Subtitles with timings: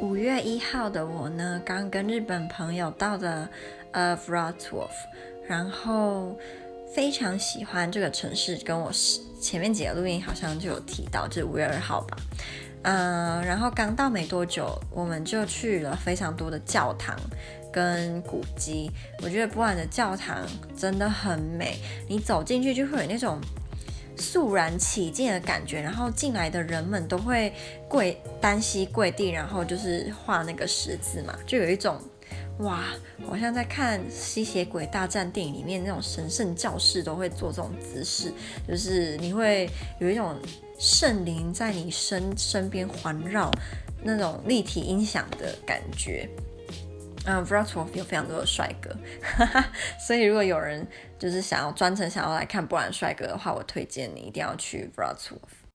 [0.00, 3.46] 五月一号的我呢，刚跟日本朋友到的
[3.92, 4.88] 呃 Wrocław，
[5.46, 6.38] 然后
[6.94, 8.90] 非常喜欢这个城市，跟我
[9.40, 12.16] 前面几个录音好像就有提到，就是五月二号吧。
[12.82, 17.14] 嗯、然后刚到没多久，我们就去了非常多的教堂
[17.70, 18.90] 跟古迹。
[19.22, 21.78] 我觉得波兰的教堂真的很美，
[22.08, 23.38] 你走进去就会有那种
[24.20, 25.80] 肃然起敬的感觉。
[25.80, 27.52] 然后进来的人们都会
[27.88, 31.98] 跪单膝跪地，然后就是画那个十字嘛，就有一种
[32.58, 32.84] 哇，
[33.26, 38.30] 好像在看吸血鬼大战电影里面那种神圣教室都会做这种姿势，
[38.68, 40.36] 就是你会有一种。
[40.82, 43.50] 圣灵在你身身边环绕，
[44.02, 46.26] 那种立体音响的感觉。
[47.26, 48.90] 嗯，Wrocław 有非常多的帅哥，
[49.22, 49.64] 哈哈，
[49.98, 50.86] 所以如果有人
[51.18, 55.38] 就是想要专程想要来看波兰帅哥的话，我推荐你一定要去 Wrocław。